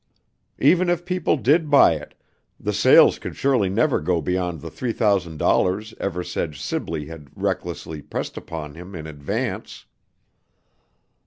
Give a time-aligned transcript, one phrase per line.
[0.57, 2.15] Even if people did buy it,
[2.59, 8.01] the sales could surely never go beyond the three thousand dollars Eversedge Sibley had recklessly
[8.01, 9.85] pressed upon him in advance!